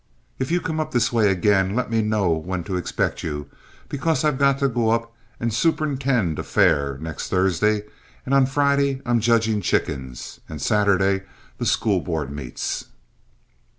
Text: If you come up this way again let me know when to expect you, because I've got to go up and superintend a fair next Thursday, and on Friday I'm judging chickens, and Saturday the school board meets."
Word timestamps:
If 0.39 0.49
you 0.49 0.61
come 0.61 0.79
up 0.79 0.89
this 0.93 1.13
way 1.13 1.29
again 1.29 1.75
let 1.75 1.91
me 1.91 2.01
know 2.01 2.31
when 2.31 2.63
to 2.63 2.75
expect 2.75 3.21
you, 3.21 3.47
because 3.87 4.23
I've 4.23 4.39
got 4.39 4.57
to 4.57 4.67
go 4.67 4.89
up 4.89 5.13
and 5.39 5.53
superintend 5.53 6.39
a 6.39 6.43
fair 6.43 6.97
next 6.99 7.29
Thursday, 7.29 7.83
and 8.25 8.33
on 8.33 8.47
Friday 8.47 9.03
I'm 9.05 9.19
judging 9.19 9.61
chickens, 9.61 10.39
and 10.49 10.59
Saturday 10.59 11.23
the 11.59 11.67
school 11.67 12.01
board 12.01 12.31
meets." 12.31 12.85